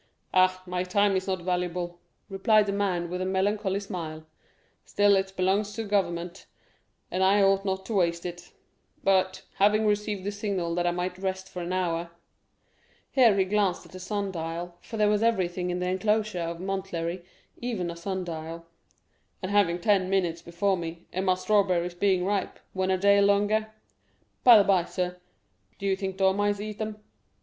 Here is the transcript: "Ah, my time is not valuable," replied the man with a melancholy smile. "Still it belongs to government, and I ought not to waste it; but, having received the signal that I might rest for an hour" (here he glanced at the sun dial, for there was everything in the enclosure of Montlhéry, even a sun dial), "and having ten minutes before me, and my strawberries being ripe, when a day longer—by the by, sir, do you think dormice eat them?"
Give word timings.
"Ah, 0.33 0.63
my 0.65 0.81
time 0.83 1.15
is 1.15 1.27
not 1.27 1.43
valuable," 1.43 1.99
replied 2.27 2.65
the 2.65 2.71
man 2.71 3.07
with 3.07 3.21
a 3.21 3.25
melancholy 3.27 3.79
smile. 3.79 4.25
"Still 4.83 5.15
it 5.15 5.31
belongs 5.37 5.73
to 5.73 5.83
government, 5.83 6.47
and 7.11 7.21
I 7.23 7.43
ought 7.43 7.65
not 7.65 7.85
to 7.85 7.93
waste 7.93 8.25
it; 8.25 8.51
but, 9.03 9.43
having 9.57 9.85
received 9.85 10.23
the 10.23 10.31
signal 10.31 10.73
that 10.73 10.87
I 10.87 10.91
might 10.91 11.19
rest 11.19 11.49
for 11.49 11.61
an 11.61 11.71
hour" 11.71 12.09
(here 13.11 13.37
he 13.37 13.43
glanced 13.45 13.85
at 13.85 13.91
the 13.91 13.99
sun 13.99 14.31
dial, 14.31 14.75
for 14.81 14.97
there 14.97 15.07
was 15.07 15.21
everything 15.21 15.69
in 15.69 15.77
the 15.77 15.89
enclosure 15.89 16.39
of 16.39 16.57
Montlhéry, 16.57 17.23
even 17.57 17.91
a 17.91 17.95
sun 17.95 18.23
dial), 18.23 18.65
"and 19.39 19.51
having 19.51 19.79
ten 19.79 20.09
minutes 20.09 20.41
before 20.41 20.77
me, 20.77 21.05
and 21.13 21.27
my 21.27 21.35
strawberries 21.35 21.93
being 21.93 22.25
ripe, 22.25 22.57
when 22.73 22.89
a 22.89 22.97
day 22.97 23.21
longer—by 23.21 24.57
the 24.57 24.63
by, 24.63 24.83
sir, 24.83 25.17
do 25.77 25.85
you 25.85 25.95
think 25.95 26.17
dormice 26.17 26.59
eat 26.59 26.79
them?" 26.79 27.03